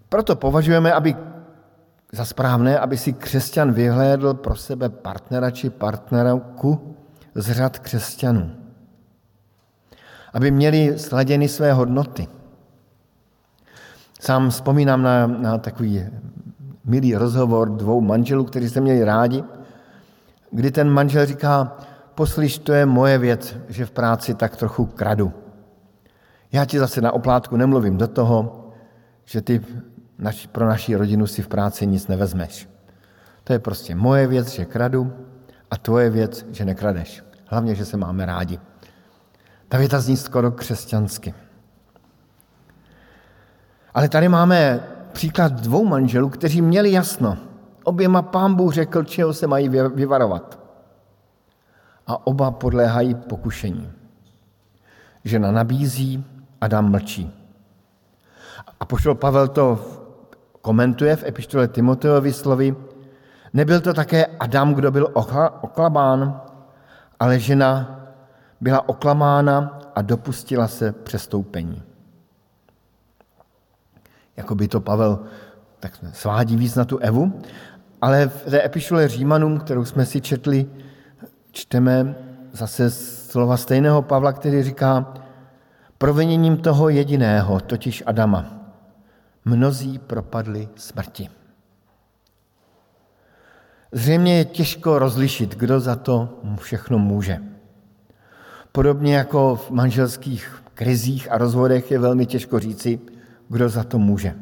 Proto 0.09 0.35
považujeme, 0.35 0.93
aby 0.93 1.15
za 2.17 2.25
správné, 2.25 2.79
aby 2.79 2.97
si 2.97 3.13
křesťan 3.13 3.71
vyhlédl 3.71 4.33
pro 4.33 4.55
sebe 4.55 4.89
partnera 4.89 5.51
či 5.51 5.69
partnerku 5.69 6.95
z 7.35 7.51
řad 7.51 7.79
křesťanů. 7.79 8.51
Aby 10.33 10.51
měli 10.51 10.99
sladěny 10.99 11.47
své 11.47 11.73
hodnoty. 11.73 12.27
Sám 14.19 14.49
vzpomínám 14.49 15.01
na, 15.01 15.27
na 15.27 15.57
takový 15.57 16.05
milý 16.85 17.15
rozhovor 17.15 17.69
dvou 17.69 18.01
manželů, 18.01 18.43
kteří 18.43 18.69
se 18.69 18.81
měli 18.81 19.03
rádi, 19.03 19.43
kdy 20.51 20.71
ten 20.71 20.89
manžel 20.89 21.25
říká, 21.25 21.77
poslyš, 22.15 22.57
to 22.57 22.73
je 22.73 22.85
moje 22.85 23.17
věc, 23.17 23.55
že 23.69 23.85
v 23.85 23.91
práci 23.91 24.33
tak 24.33 24.55
trochu 24.55 24.85
kradu. 24.85 25.33
Já 26.51 26.65
ti 26.65 26.79
zase 26.79 27.01
na 27.01 27.11
oplátku 27.11 27.57
nemluvím 27.57 27.97
do 27.97 28.07
toho, 28.07 28.69
že 29.25 29.41
ty 29.41 29.61
pro 30.51 30.67
naši 30.67 30.95
rodinu 30.95 31.27
si 31.27 31.41
v 31.41 31.47
práci 31.47 31.87
nic 31.87 32.07
nevezmeš. 32.07 32.69
To 33.43 33.53
je 33.53 33.59
prostě 33.59 33.95
moje 33.95 34.27
věc, 34.27 34.49
že 34.49 34.65
kradu 34.65 35.13
a 35.71 35.77
tvoje 35.77 36.09
věc, 36.09 36.45
že 36.51 36.65
nekradeš. 36.65 37.23
Hlavně, 37.45 37.75
že 37.75 37.85
se 37.85 37.97
máme 37.97 38.25
rádi. 38.25 38.59
Ta 39.69 39.77
věta 39.77 39.99
zní 39.99 40.17
skoro 40.17 40.51
křesťansky. 40.51 41.33
Ale 43.93 44.09
tady 44.09 44.29
máme 44.29 44.83
příklad 45.11 45.51
dvou 45.53 45.85
manželů, 45.85 46.29
kteří 46.29 46.61
měli 46.61 46.91
jasno. 46.91 47.37
Oběma 47.83 48.21
pán 48.21 48.55
Bůh 48.55 48.73
řekl, 48.73 49.03
čeho 49.03 49.33
se 49.33 49.47
mají 49.47 49.69
vyvarovat. 49.69 50.59
A 52.07 52.27
oba 52.27 52.51
podléhají 52.51 53.15
pokušení. 53.15 53.91
Žena 55.23 55.51
nabízí, 55.51 56.25
Adam 56.61 56.91
mlčí. 56.91 57.33
A 58.79 58.85
pošel 58.85 59.15
Pavel 59.15 59.47
to 59.47 59.79
komentuje 60.61 61.15
v 61.15 61.23
epištole 61.23 61.67
Timoteovi 61.67 62.33
slovy, 62.33 62.75
nebyl 63.53 63.81
to 63.81 63.93
také 63.93 64.25
Adam, 64.25 64.73
kdo 64.73 64.91
byl 64.91 65.09
oklamán, 65.61 66.41
ale 67.19 67.39
žena 67.39 67.99
byla 68.61 68.89
oklamána 68.89 69.79
a 69.95 70.01
dopustila 70.01 70.67
se 70.67 70.91
přestoupení. 70.91 71.83
Jako 74.37 74.55
by 74.55 74.67
to 74.67 74.81
Pavel 74.81 75.19
tak 75.79 75.91
svádí 76.13 76.55
víc 76.55 76.75
na 76.75 76.85
tu 76.85 76.97
Evu, 76.97 77.41
ale 78.01 78.27
v 78.27 78.49
té 78.49 78.65
epištole 78.65 79.07
Římanům, 79.07 79.59
kterou 79.59 79.85
jsme 79.85 80.05
si 80.05 80.21
četli, 80.21 80.65
čteme 81.51 82.15
zase 82.51 82.91
slova 82.91 83.57
stejného 83.57 84.01
Pavla, 84.01 84.33
který 84.33 84.63
říká, 84.63 85.13
proviněním 85.97 86.57
toho 86.57 86.89
jediného, 86.89 87.59
totiž 87.59 88.03
Adama, 88.05 88.56
mnozí 89.47 89.99
propadli 89.99 90.69
smrti. 90.75 91.29
Zřejmě 93.91 94.37
je 94.37 94.45
těžko 94.45 94.99
rozlišit, 94.99 95.55
kdo 95.55 95.79
za 95.79 95.95
to 95.95 96.39
všechno 96.59 96.99
může. 96.99 97.41
Podobně 98.71 99.15
jako 99.15 99.55
v 99.55 99.71
manželských 99.71 100.63
krizích 100.73 101.31
a 101.31 101.37
rozvodech 101.37 101.91
je 101.91 101.99
velmi 101.99 102.25
těžko 102.25 102.59
říci, 102.59 102.99
kdo 103.49 103.69
za 103.69 103.83
to 103.83 103.99
může. 103.99 104.35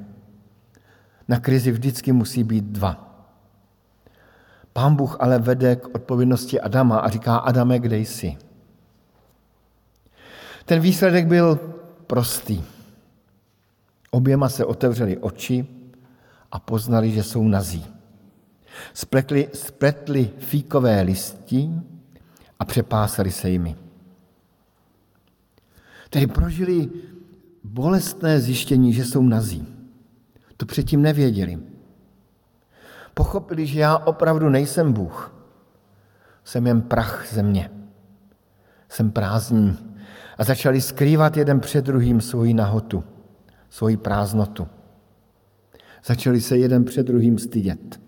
Na 1.28 1.40
krizi 1.40 1.72
vždycky 1.72 2.12
musí 2.12 2.44
být 2.44 2.66
dva. 2.66 3.02
Pán 4.74 4.96
Bůh 4.96 5.18
ale 5.20 5.40
vede 5.40 5.76
k 5.76 5.96
odpovědnosti 5.96 6.62
Adama 6.62 7.00
a 7.00 7.10
říká, 7.10 7.38
Adame, 7.38 7.80
kde 7.80 7.98
jsi? 7.98 8.38
Ten 10.66 10.80
výsledek 10.80 11.28
byl 11.28 11.56
prostý. 12.08 12.75
Oběma 14.16 14.50
se 14.50 14.66
otevřeli 14.66 15.18
oči 15.18 15.68
a 16.52 16.60
poznali, 16.60 17.12
že 17.12 17.24
jsou 17.24 17.44
nazí. 17.48 17.86
Spletli, 18.94 19.50
spletli 19.54 20.30
fíkové 20.38 21.02
listi 21.02 21.70
a 22.60 22.66
přepásali 22.66 23.32
se 23.32 23.50
jimi. 23.50 23.76
Tedy 26.10 26.28
prožili 26.28 26.90
bolestné 27.64 28.40
zjištění, 28.40 28.94
že 28.94 29.06
jsou 29.06 29.22
nazí. 29.22 29.68
To 30.58 30.66
předtím 30.66 31.02
nevěděli. 31.02 31.60
Pochopili, 33.14 33.68
že 33.68 33.80
já 33.80 33.98
opravdu 33.98 34.50
nejsem 34.50 34.94
Bůh. 34.94 35.36
Jsem 36.44 36.68
jen 36.68 36.82
prach 36.82 37.34
země. 37.34 37.72
Jsem 38.90 39.12
prázdný. 39.12 39.78
A 40.38 40.44
začali 40.44 40.82
skrývat 40.82 41.38
jeden 41.38 41.60
před 41.60 41.86
druhým 41.86 42.22
svoji 42.22 42.54
nahotu, 42.54 43.04
svoji 43.76 43.98
prázdnotu. 43.98 44.68
Začali 46.06 46.42
se 46.42 46.58
jeden 46.58 46.86
před 46.86 47.06
druhým 47.06 47.40
stydět. 47.40 48.00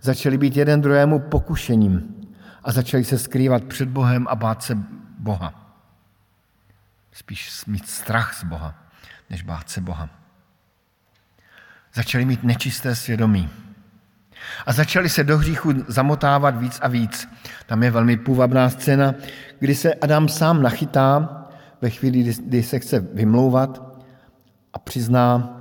Začali 0.00 0.38
být 0.38 0.56
jeden 0.56 0.80
druhému 0.80 1.18
pokušením 1.18 2.14
a 2.64 2.72
začali 2.72 3.04
se 3.04 3.18
skrývat 3.18 3.64
před 3.64 3.88
Bohem 3.88 4.26
a 4.28 4.34
bát 4.34 4.62
se 4.62 4.78
Boha. 5.18 5.76
Spíš 7.12 7.64
mít 7.66 7.88
strach 7.88 8.34
z 8.34 8.44
Boha, 8.44 8.74
než 9.30 9.42
bát 9.42 9.70
se 9.70 9.80
Boha. 9.80 10.08
Začali 11.94 12.24
mít 12.24 12.44
nečisté 12.44 12.94
svědomí. 12.96 13.48
A 14.66 14.72
začali 14.72 15.08
se 15.08 15.24
do 15.24 15.38
hříchu 15.38 15.72
zamotávat 15.88 16.56
víc 16.56 16.78
a 16.82 16.88
víc. 16.88 17.28
Tam 17.66 17.82
je 17.82 17.90
velmi 17.90 18.16
půvabná 18.16 18.70
scéna, 18.70 19.14
kdy 19.58 19.74
se 19.74 19.94
Adam 19.94 20.28
sám 20.28 20.62
nachytá 20.62 21.36
ve 21.80 21.90
chvíli, 21.90 22.34
kdy 22.44 22.62
se 22.62 22.78
chce 22.78 23.00
vymlouvat 23.00 23.89
a 24.72 24.78
přizná, 24.78 25.56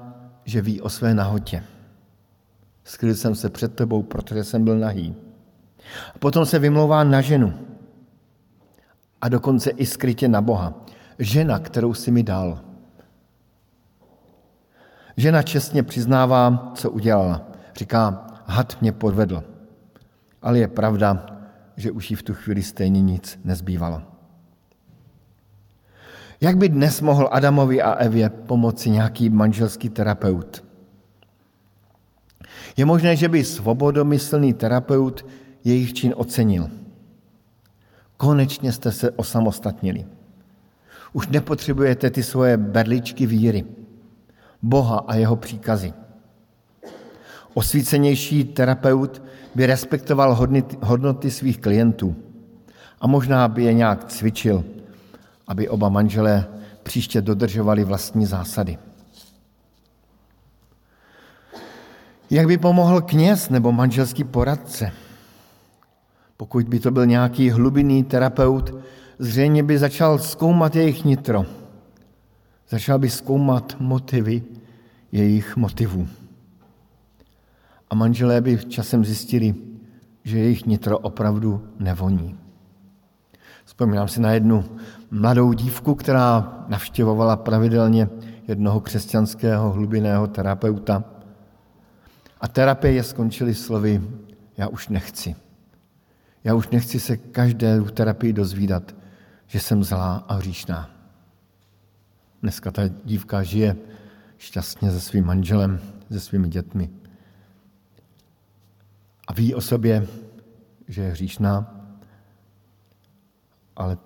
že 0.46 0.62
ví 0.62 0.82
o 0.82 0.90
své 0.90 1.14
nahotě. 1.14 1.64
Skryl 2.84 3.16
jsem 3.16 3.36
se 3.36 3.50
před 3.50 3.76
tebou, 3.76 4.04
protože 4.04 4.44
jsem 4.44 4.64
byl 4.64 4.80
nahý. 4.80 5.16
A 6.16 6.20
potom 6.20 6.46
se 6.46 6.60
vymlouvá 6.60 7.04
na 7.04 7.22
ženu. 7.22 7.54
A 9.22 9.30
dokonce 9.30 9.70
i 9.70 9.86
skrytě 9.86 10.28
na 10.28 10.42
Boha. 10.42 10.74
Žena, 11.20 11.60
kterou 11.60 11.94
si 11.94 12.12
mi 12.12 12.24
dal. 12.24 12.60
Žena 15.18 15.42
čestně 15.44 15.84
přiznává, 15.84 16.72
co 16.76 16.92
udělala. 16.92 17.42
Říká, 17.76 18.28
had 18.46 18.82
mě 18.82 18.92
podvedl. 18.92 19.44
Ale 20.42 20.60
je 20.60 20.68
pravda, 20.68 21.26
že 21.76 21.92
už 21.92 22.12
jí 22.12 22.16
v 22.16 22.24
tu 22.24 22.34
chvíli 22.34 22.64
stejně 22.64 23.02
nic 23.02 23.40
nezbývalo. 23.44 24.09
Jak 26.42 26.58
by 26.58 26.70
dnes 26.70 27.02
mohl 27.02 27.30
Adamovi 27.32 27.82
a 27.82 27.92
Evě 27.92 28.30
pomoci 28.30 28.90
nějaký 28.90 29.30
manželský 29.30 29.90
terapeut? 29.90 30.64
Je 32.78 32.86
možné, 32.86 33.16
že 33.16 33.28
by 33.28 33.44
svobodomyslný 33.44 34.54
terapeut 34.54 35.26
jejich 35.64 35.94
čin 35.94 36.14
ocenil. 36.18 36.70
Konečně 38.18 38.72
jste 38.72 38.92
se 38.92 39.12
osamostatnili. 39.12 40.06
Už 41.14 41.28
nepotřebujete 41.28 42.10
ty 42.10 42.24
svoje 42.24 42.58
berličky 42.58 43.26
víry, 43.26 43.66
Boha 44.62 44.98
a 45.08 45.16
jeho 45.16 45.36
příkazy. 45.36 45.94
Osvícenější 47.54 48.44
terapeut 48.44 49.22
by 49.56 49.66
respektoval 49.66 50.48
hodnoty 50.82 51.32
svých 51.32 51.60
klientů 51.60 52.16
a 53.02 53.08
možná 53.08 53.48
by 53.48 53.64
je 53.64 53.74
nějak 53.74 54.06
cvičil, 54.06 54.64
aby 55.50 55.70
oba 55.70 55.90
manželé 55.90 56.48
příště 56.84 57.22
dodržovali 57.22 57.84
vlastní 57.84 58.26
zásady. 58.26 58.78
Jak 62.30 62.48
by 62.48 62.58
pomohl 62.58 63.02
kněz 63.02 63.50
nebo 63.50 63.72
manželský 63.72 64.24
poradce? 64.24 64.92
Pokud 66.38 66.68
by 66.68 66.80
to 66.80 66.92
byl 66.92 67.06
nějaký 67.06 67.50
hlubinný 67.50 68.04
terapeut, 68.04 68.76
zřejmě 69.20 69.64
by 69.64 69.78
začal 69.78 70.20
zkoumat 70.20 70.76
jejich 70.76 71.06
nitro. 71.06 71.46
Začal 72.70 73.00
by 73.00 73.10
zkoumat 73.10 73.76
motivy 73.80 74.44
jejich 75.12 75.58
motivů. 75.58 76.08
A 77.90 77.96
manželé 77.96 78.42
by 78.42 78.58
časem 78.58 79.06
zjistili, 79.06 79.56
že 80.24 80.40
jejich 80.40 80.66
nitro 80.66 81.00
opravdu 81.00 81.68
nevoní. 81.80 82.38
Vzpomínám 83.66 84.08
si 84.08 84.22
na 84.22 84.32
jednu 84.32 84.66
mladou 85.12 85.54
dívku, 85.54 85.96
která 85.96 86.54
navštěvovala 86.68 87.38
pravidelně 87.38 88.10
jednoho 88.48 88.80
křesťanského 88.80 89.72
hlubinného 89.72 90.28
terapeuta. 90.28 91.04
A 92.42 92.48
terapie 92.48 93.04
skončily 93.04 93.56
slovy, 93.56 94.02
já 94.58 94.68
už 94.68 94.88
nechci. 94.88 95.36
Já 96.44 96.54
už 96.54 96.70
nechci 96.70 97.00
se 97.00 97.18
každé 97.18 97.82
terapii 97.82 98.34
dozvídat, 98.34 98.96
že 99.48 99.60
jsem 99.60 99.84
zlá 99.84 100.26
a 100.28 100.34
hříšná. 100.34 100.90
Dneska 102.42 102.72
ta 102.72 102.82
dívka 102.88 103.44
žije 103.44 103.76
šťastně 104.38 104.92
se 104.92 105.02
svým 105.02 105.26
manželem, 105.26 105.80
se 106.12 106.20
svými 106.20 106.48
dětmi. 106.48 106.90
A 109.28 109.34
ví 109.34 109.56
o 109.56 109.62
sobě, 109.62 110.08
že 110.88 111.02
je 111.02 111.12
hříšná, 111.12 111.76
ale 113.76 113.98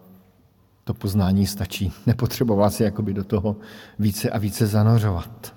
to 0.84 0.94
poznání 0.94 1.48
stačí. 1.48 1.94
Nepotřebovala 2.06 2.70
se 2.70 2.84
jakoby 2.84 3.14
do 3.14 3.24
toho 3.24 3.56
více 4.00 4.30
a 4.30 4.38
více 4.38 4.68
zanořovat. 4.68 5.56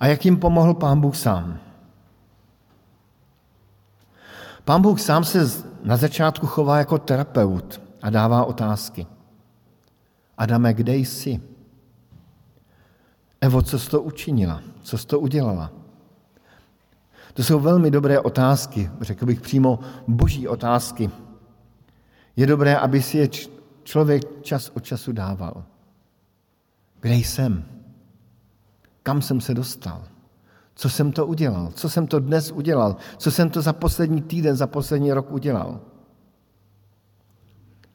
A 0.00 0.06
jak 0.06 0.24
jim 0.24 0.36
pomohl 0.36 0.74
pán 0.74 1.00
Bůh 1.00 1.16
sám? 1.16 1.58
Pán 4.64 4.82
Bůh 4.82 5.00
sám 5.00 5.24
se 5.24 5.64
na 5.84 5.96
začátku 5.96 6.46
chová 6.46 6.78
jako 6.78 6.98
terapeut 6.98 7.80
a 8.02 8.10
dává 8.10 8.44
otázky. 8.44 9.06
Adame, 10.38 10.74
kde 10.74 10.96
jsi? 10.96 11.40
Evo, 13.40 13.62
co 13.62 13.78
jsi 13.78 13.90
to 13.90 14.02
učinila? 14.02 14.62
Co 14.82 14.98
jsi 14.98 15.06
to 15.06 15.20
udělala? 15.20 15.72
To 17.34 17.44
jsou 17.44 17.60
velmi 17.60 17.90
dobré 17.90 18.20
otázky, 18.20 18.90
řekl 19.00 19.26
bych 19.26 19.40
přímo 19.40 19.78
boží 20.08 20.48
otázky. 20.48 21.10
Je 22.38 22.46
dobré, 22.46 22.76
aby 22.76 23.02
si 23.02 23.18
je 23.18 23.28
člověk 23.82 24.42
čas 24.42 24.70
od 24.74 24.84
času 24.84 25.12
dával. 25.12 25.64
Kde 27.00 27.14
jsem? 27.14 27.64
Kam 29.02 29.22
jsem 29.22 29.40
se 29.40 29.54
dostal? 29.54 30.04
Co 30.74 30.90
jsem 30.90 31.12
to 31.12 31.26
udělal? 31.26 31.72
Co 31.74 31.88
jsem 31.90 32.06
to 32.06 32.20
dnes 32.20 32.52
udělal? 32.52 32.96
Co 33.16 33.30
jsem 33.30 33.50
to 33.50 33.62
za 33.62 33.72
poslední 33.72 34.22
týden, 34.22 34.56
za 34.56 34.66
poslední 34.66 35.12
rok 35.12 35.30
udělal? 35.30 35.80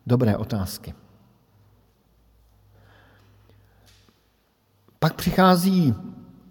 Dobré 0.07 0.37
otázky. 0.37 0.93
Pak 4.99 5.13
přichází 5.13 5.95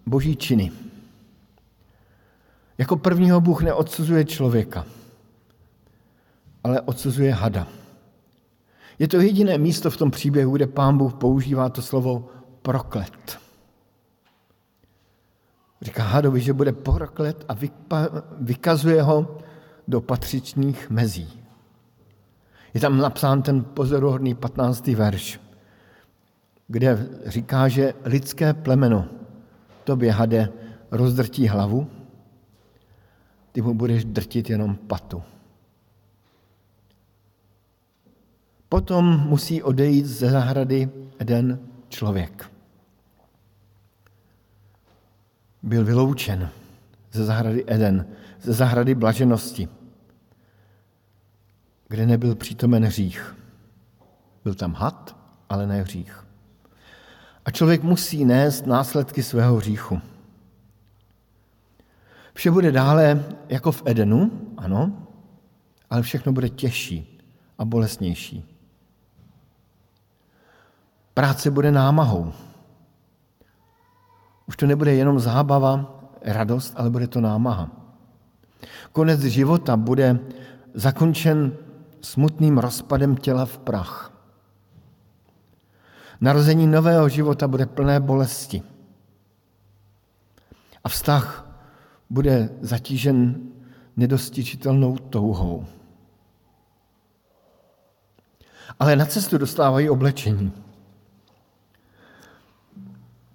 boží 0.06 0.36
činy. 0.36 0.72
Jako 2.78 2.96
prvního 2.96 3.40
Bůh 3.40 3.62
neodsuzuje 3.62 4.24
člověka, 4.24 4.86
ale 6.64 6.80
odsuzuje 6.80 7.34
hada. 7.34 7.81
Je 9.02 9.08
to 9.08 9.20
jediné 9.20 9.58
místo 9.58 9.90
v 9.90 9.96
tom 9.96 10.10
příběhu, 10.10 10.52
kde 10.52 10.66
pán 10.66 10.98
Bůh 10.98 11.14
používá 11.14 11.68
to 11.68 11.82
slovo 11.82 12.28
proklet. 12.62 13.38
Říká 15.82 16.02
hadovi, 16.02 16.40
že 16.40 16.52
bude 16.52 16.72
proklet 16.72 17.44
a 17.48 17.56
vykazuje 18.40 19.02
ho 19.02 19.38
do 19.88 20.00
patřičných 20.00 20.90
mezí. 20.90 21.42
Je 22.74 22.80
tam 22.80 22.98
napsán 22.98 23.42
ten 23.42 23.64
pozoruhodný 23.64 24.34
15. 24.34 24.86
verš, 24.86 25.40
kde 26.68 27.08
říká, 27.26 27.68
že 27.68 27.94
lidské 28.04 28.54
plemeno 28.54 29.08
tobě 29.84 30.12
hade 30.12 30.52
rozdrtí 30.90 31.48
hlavu, 31.48 31.90
ty 33.52 33.62
mu 33.62 33.74
budeš 33.74 34.04
drtit 34.04 34.50
jenom 34.50 34.76
patu. 34.76 35.22
Potom 38.72 39.20
musí 39.28 39.62
odejít 39.62 40.06
ze 40.06 40.30
zahrady 40.30 40.90
jeden 41.18 41.58
člověk. 41.88 42.50
Byl 45.62 45.84
vyloučen 45.84 46.50
ze 47.12 47.24
zahrady 47.24 47.64
Eden, 47.66 48.06
ze 48.40 48.52
zahrady 48.52 48.94
blaženosti, 48.94 49.68
kde 51.88 52.06
nebyl 52.06 52.34
přítomen 52.34 52.84
hřích. 52.84 53.36
Byl 54.44 54.54
tam 54.54 54.74
had, 54.74 55.16
ale 55.48 55.66
ne 55.66 55.82
hřích. 55.82 56.24
A 57.44 57.50
člověk 57.50 57.82
musí 57.82 58.24
nést 58.24 58.66
následky 58.66 59.22
svého 59.22 59.56
hříchu. 59.56 60.00
Vše 62.34 62.50
bude 62.50 62.72
dále 62.72 63.24
jako 63.48 63.72
v 63.72 63.82
Edenu, 63.86 64.30
ano, 64.56 65.06
ale 65.90 66.02
všechno 66.02 66.32
bude 66.32 66.48
těžší 66.48 67.20
a 67.58 67.64
bolestnější. 67.64 68.51
Práce 71.14 71.50
bude 71.50 71.72
námahou. 71.72 72.32
Už 74.46 74.56
to 74.56 74.66
nebude 74.66 74.94
jenom 74.94 75.20
zábava, 75.20 76.00
radost, 76.22 76.74
ale 76.76 76.90
bude 76.90 77.06
to 77.06 77.20
námaha. 77.20 77.70
Konec 78.92 79.20
života 79.20 79.76
bude 79.76 80.18
zakončen 80.74 81.52
smutným 82.00 82.58
rozpadem 82.58 83.16
těla 83.16 83.46
v 83.46 83.58
prach. 83.58 84.12
Narození 86.20 86.66
nového 86.66 87.08
života 87.08 87.48
bude 87.48 87.66
plné 87.66 88.00
bolesti. 88.00 88.62
A 90.84 90.88
vztah 90.88 91.46
bude 92.10 92.50
zatížen 92.60 93.40
nedostičitelnou 93.96 94.96
touhou. 94.96 95.66
Ale 98.78 98.96
na 98.96 99.06
cestu 99.06 99.38
dostávají 99.38 99.90
oblečení. 99.90 100.52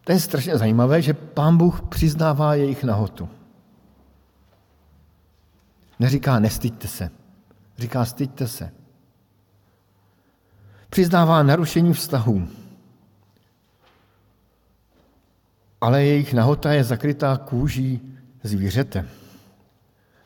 To 0.07 0.13
je 0.13 0.19
strašně 0.19 0.57
zajímavé, 0.57 1.01
že 1.01 1.13
pán 1.13 1.57
Bůh 1.57 1.81
přiznává 1.81 2.55
jejich 2.55 2.83
nahotu. 2.83 3.29
Neříká 5.99 6.39
nestyďte 6.39 6.87
se, 6.87 7.09
říká 7.77 8.05
styďte 8.05 8.47
se. 8.47 8.71
Přiznává 10.89 11.43
narušení 11.43 11.93
vztahů. 11.93 12.47
Ale 15.81 16.03
jejich 16.03 16.33
nahota 16.33 16.73
je 16.73 16.83
zakrytá 16.83 17.37
kůží 17.37 18.01
zvířete. 18.43 19.09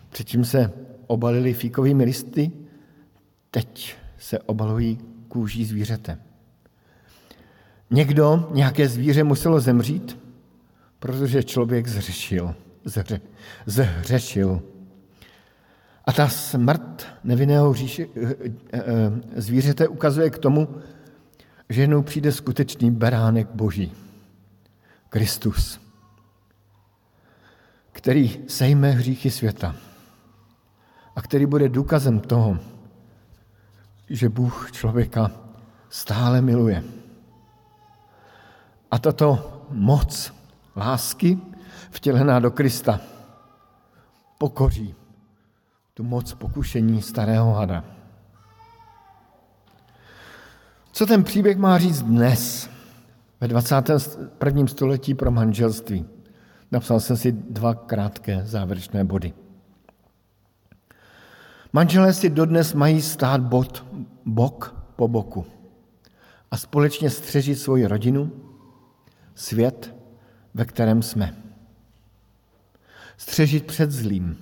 Předtím 0.09 0.45
se 0.45 0.73
obalili 1.07 1.53
fíkovými 1.53 2.03
listy, 2.03 2.51
teď 3.51 3.95
se 4.17 4.39
obalují 4.39 4.99
kůží 5.27 5.65
zvířete. 5.65 6.30
Někdo, 7.91 8.49
nějaké 8.53 8.87
zvíře 8.87 9.23
muselo 9.23 9.59
zemřít, 9.59 10.19
protože 10.99 11.43
člověk 11.43 11.87
zřešil. 11.87 12.55
Zře, 12.85 13.21
zhřešil. 13.65 14.61
A 16.05 16.11
ta 16.13 16.27
smrt 16.27 17.07
nevinného 17.23 17.73
říši, 17.73 18.09
eh, 18.15 18.35
eh, 18.73 18.81
zvířete 19.35 19.87
ukazuje 19.87 20.29
k 20.29 20.37
tomu, 20.37 20.67
že 21.69 21.81
jednou 21.81 22.01
přijde 22.01 22.31
skutečný 22.31 22.91
beránek 22.91 23.47
boží. 23.53 23.91
Kristus, 25.09 25.79
který 27.91 28.39
sejme 28.47 28.91
hříchy 28.91 29.31
světa 29.31 29.75
a 31.15 31.21
který 31.21 31.45
bude 31.45 31.69
důkazem 31.69 32.19
toho, 32.19 32.59
že 34.09 34.29
Bůh 34.29 34.71
člověka 34.71 35.31
stále 35.89 36.41
miluje. 36.41 36.83
A 38.91 38.99
tato 38.99 39.61
moc 39.69 40.33
lásky 40.75 41.39
vtělená 41.91 42.39
do 42.39 42.51
Krista 42.51 42.99
pokoří 44.37 44.95
tu 45.93 46.03
moc 46.03 46.33
pokušení 46.33 47.01
starého 47.01 47.53
hada. 47.53 47.85
Co 50.91 51.05
ten 51.05 51.23
příběh 51.23 51.57
má 51.57 51.77
říct 51.77 52.01
dnes, 52.01 52.69
ve 53.41 53.47
21. 53.47 54.67
století 54.67 55.13
pro 55.13 55.31
manželství? 55.31 56.05
Napsal 56.71 56.99
jsem 56.99 57.17
si 57.17 57.31
dva 57.31 57.73
krátké 57.73 58.41
závěrečné 58.45 59.03
body. 59.03 59.33
Manželé 61.73 62.13
si 62.13 62.29
dodnes 62.29 62.73
mají 62.73 63.01
stát 63.01 63.41
bod, 63.41 63.85
bok 64.25 64.75
po 64.95 65.07
boku 65.07 65.45
a 66.51 66.57
společně 66.57 67.09
střežit 67.09 67.59
svoji 67.59 67.87
rodinu, 67.87 68.31
svět, 69.41 69.95
ve 70.53 70.65
kterém 70.65 71.01
jsme. 71.01 71.35
Střežit 73.17 73.65
před 73.65 73.91
zlým. 73.91 74.37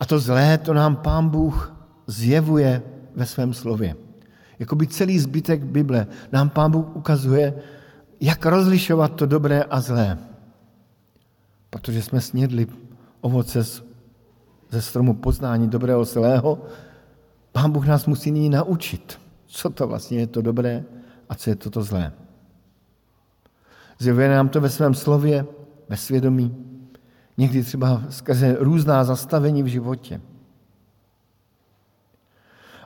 A 0.00 0.06
to 0.06 0.18
zlé, 0.18 0.58
to 0.58 0.74
nám 0.74 0.96
Pán 0.96 1.28
Bůh 1.28 1.74
zjevuje 2.06 2.82
ve 3.16 3.26
svém 3.26 3.54
slově. 3.54 3.96
Jakoby 4.58 4.86
celý 4.86 5.18
zbytek 5.18 5.64
Bible 5.64 6.06
nám 6.32 6.50
Pán 6.50 6.70
Bůh 6.70 6.96
ukazuje, 6.96 7.54
jak 8.20 8.46
rozlišovat 8.46 9.14
to 9.14 9.26
dobré 9.26 9.62
a 9.62 9.80
zlé. 9.80 10.18
Protože 11.70 12.02
jsme 12.02 12.20
snědli 12.20 12.66
ovoce 13.20 13.62
ze 14.70 14.82
stromu 14.82 15.14
poznání 15.14 15.68
dobrého 15.68 16.04
zlého, 16.04 16.62
Pán 17.52 17.72
Bůh 17.72 17.86
nás 17.86 18.06
musí 18.06 18.30
nyní 18.30 18.48
naučit, 18.48 19.20
co 19.50 19.70
to 19.70 19.86
vlastně 19.86 20.18
je 20.18 20.26
to 20.26 20.42
dobré 20.42 20.84
a 21.28 21.34
co 21.34 21.50
je 21.50 21.56
to 21.56 21.70
to 21.70 21.82
zlé. 21.82 22.12
Zjevuje 23.98 24.28
nám 24.28 24.48
to 24.48 24.60
ve 24.60 24.70
svém 24.70 24.94
slově, 24.94 25.46
ve 25.88 25.96
svědomí, 25.96 26.56
někdy 27.38 27.62
třeba 27.62 28.02
skrze 28.10 28.56
různá 28.60 29.04
zastavení 29.04 29.62
v 29.62 29.66
životě. 29.66 30.20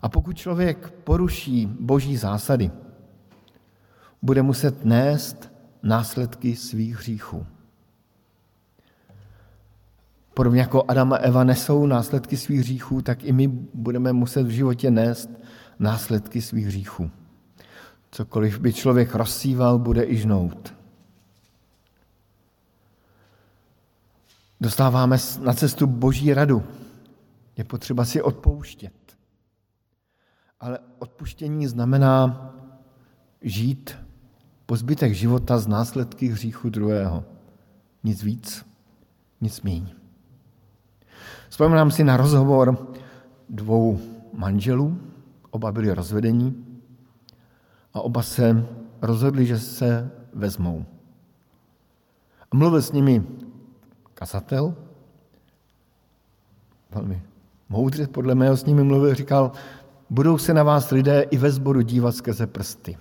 A 0.02 0.08
pokud 0.08 0.36
člověk 0.36 0.90
poruší 0.90 1.66
boží 1.80 2.16
zásady, 2.16 2.70
bude 4.22 4.42
muset 4.42 4.84
nést 4.84 5.52
následky 5.82 6.56
svých 6.56 6.96
hříchů. 6.96 7.46
Podobně 10.34 10.60
jako 10.60 10.84
Adam 10.88 11.12
a 11.12 11.16
Eva 11.16 11.44
nesou 11.44 11.86
následky 11.86 12.36
svých 12.36 12.60
hříchů, 12.60 13.02
tak 13.02 13.24
i 13.24 13.32
my 13.32 13.48
budeme 13.74 14.12
muset 14.12 14.42
v 14.42 14.50
životě 14.50 14.90
nést 14.90 15.30
následky 15.84 16.42
svých 16.42 16.66
hříchů. 16.66 17.10
Cokoliv 18.10 18.58
by 18.58 18.72
člověk 18.72 19.14
rozsíval, 19.14 19.78
bude 19.78 20.04
i 20.04 20.16
žnout. 20.16 20.74
Dostáváme 24.60 25.16
na 25.40 25.52
cestu 25.52 25.86
boží 25.86 26.34
radu. 26.34 26.62
Je 27.56 27.64
potřeba 27.64 28.04
si 28.04 28.22
odpouštět. 28.22 28.92
Ale 30.60 30.78
odpuštění 30.98 31.66
znamená 31.66 32.50
žít 33.42 33.98
po 34.66 34.76
zbytek 34.76 35.14
života 35.14 35.58
z 35.58 35.66
následky 35.66 36.28
hříchu 36.28 36.70
druhého. 36.70 37.24
Nic 38.04 38.22
víc, 38.22 38.66
nic 39.40 39.62
méně. 39.62 39.94
Vzpomínám 41.48 41.90
si 41.90 42.04
na 42.04 42.16
rozhovor 42.16 42.96
dvou 43.48 44.00
manželů, 44.32 44.98
oba 45.54 45.72
byli 45.72 45.94
rozvedení 45.94 46.66
a 47.94 48.00
oba 48.00 48.22
se 48.22 48.66
rozhodli, 49.02 49.46
že 49.46 49.58
se 49.58 50.10
vezmou. 50.32 50.86
A 52.50 52.56
mluvil 52.56 52.82
s 52.82 52.92
nimi 52.92 53.26
kazatel, 54.14 54.74
velmi 56.90 57.22
moudře 57.68 58.06
podle 58.06 58.34
mého 58.34 58.56
s 58.56 58.64
nimi 58.64 58.84
mluvil, 58.84 59.14
říkal, 59.14 59.52
budou 60.10 60.38
se 60.38 60.54
na 60.54 60.62
vás 60.62 60.90
lidé 60.90 61.22
i 61.22 61.36
ve 61.36 61.50
sboru 61.50 61.80
dívat 61.80 62.16
skrze 62.16 62.46
prsty. 62.46 62.98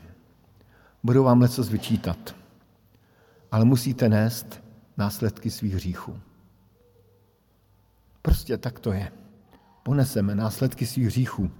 Budou 1.03 1.23
vám 1.23 1.39
něco 1.39 1.63
vyčítat. 1.63 2.35
Ale 3.51 3.65
musíte 3.65 4.09
nést 4.09 4.63
následky 4.97 5.51
svých 5.51 5.73
hříchů. 5.73 6.19
Prostě 8.21 8.57
tak 8.57 8.79
to 8.79 8.91
je. 8.91 9.11
Poneseme 9.83 10.35
následky 10.35 10.85
svých 10.85 11.05
hříchů. 11.05 11.51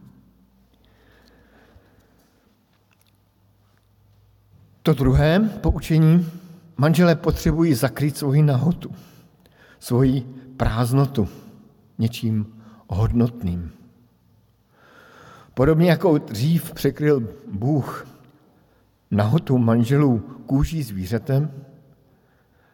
To 4.83 4.93
druhé 4.93 5.39
poučení, 5.61 6.31
manželé 6.77 7.15
potřebují 7.15 7.73
zakrýt 7.73 8.17
svoji 8.17 8.43
nahotu, 8.43 8.91
svoji 9.79 10.21
prázdnotu 10.57 11.27
něčím 11.97 12.45
hodnotným. 12.87 13.71
Podobně 15.53 15.89
jako 15.89 16.17
dřív 16.17 16.73
překryl 16.73 17.27
Bůh 17.51 18.07
nahotu 19.11 19.57
manželů 19.57 20.19
kůží 20.45 20.83
zvířetem, 20.83 21.51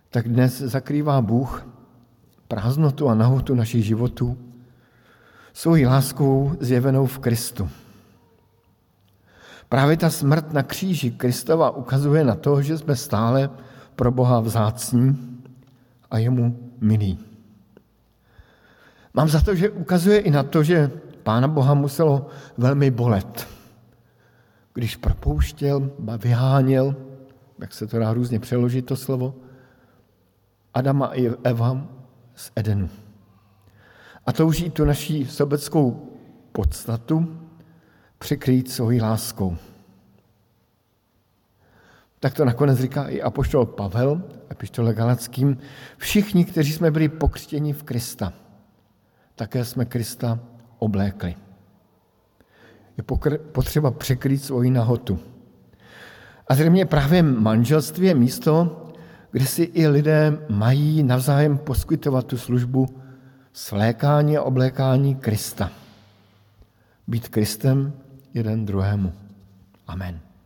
tak 0.09 0.29
dnes 0.29 0.61
zakrývá 0.61 1.21
Bůh 1.21 1.67
prázdnotu 2.47 3.09
a 3.09 3.15
nahotu 3.15 3.55
našich 3.55 3.85
životů 3.85 4.37
svojí 5.53 5.85
láskou 5.85 6.55
zjevenou 6.59 7.05
v 7.05 7.19
Kristu. 7.19 7.69
Právě 9.69 9.97
ta 9.97 10.09
smrt 10.09 10.53
na 10.53 10.63
kříži 10.63 11.11
Kristova 11.11 11.69
ukazuje 11.69 12.23
na 12.23 12.35
to, 12.35 12.61
že 12.61 12.77
jsme 12.77 12.95
stále 12.95 13.49
pro 13.95 14.11
Boha 14.11 14.39
vzácní 14.39 15.39
a 16.11 16.17
jemu 16.17 16.71
milí. 16.81 17.19
Mám 19.13 19.29
za 19.29 19.41
to, 19.41 19.55
že 19.55 19.69
ukazuje 19.69 20.19
i 20.19 20.31
na 20.31 20.43
to, 20.43 20.63
že 20.63 20.91
Pána 21.23 21.47
Boha 21.47 21.73
muselo 21.73 22.27
velmi 22.57 22.91
bolet. 22.91 23.47
Když 24.73 24.95
propouštěl, 24.95 25.91
vyháněl, 26.17 26.95
jak 27.59 27.73
se 27.73 27.87
to 27.87 27.99
dá 27.99 28.13
různě 28.13 28.39
přeložit 28.39 28.85
to 28.85 28.95
slovo, 28.95 29.35
Adama 30.73 31.07
i 31.07 31.31
Eva 31.43 31.87
z 32.35 32.51
Edenu. 32.55 32.89
A 34.25 34.33
touží 34.33 34.69
tu 34.69 34.85
naší 34.85 35.25
sobeckou 35.25 36.09
podstatu 36.51 37.37
přikrýt 38.19 38.71
svojí 38.71 39.01
láskou. 39.01 39.57
Tak 42.19 42.33
to 42.33 42.45
nakonec 42.45 42.79
říká 42.79 43.07
i 43.07 43.21
apoštol 43.21 43.65
Pavel, 43.65 44.21
epištole 44.51 44.93
Galackým. 44.93 45.57
Všichni, 45.97 46.45
kteří 46.45 46.73
jsme 46.73 46.91
byli 46.91 47.09
pokřtěni 47.09 47.73
v 47.73 47.83
Krista, 47.83 48.33
také 49.35 49.65
jsme 49.65 49.85
Krista 49.85 50.39
oblékli. 50.79 51.35
Je 52.97 53.03
potřeba 53.51 53.91
překrýt 53.91 54.43
svoji 54.43 54.69
nahotu. 54.69 55.19
A 56.47 56.55
zřejmě 56.55 56.85
právě 56.85 57.23
manželství 57.23 58.07
je 58.07 58.15
místo, 58.15 58.85
kde 59.31 59.45
si 59.45 59.63
i 59.63 59.87
lidé 59.87 60.37
mají 60.49 61.03
navzájem 61.03 61.57
poskytovat 61.57 62.25
tu 62.25 62.37
službu 62.37 62.87
svlékání 63.53 64.37
a 64.37 64.43
oblékání 64.43 65.15
Krista. 65.15 65.71
Být 67.07 67.27
Kristem 67.27 67.93
jeden 68.33 68.65
druhému. 68.65 69.11
Amen. 69.87 70.28